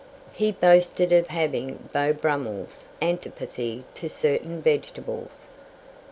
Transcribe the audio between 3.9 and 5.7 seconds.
to certain vegetables.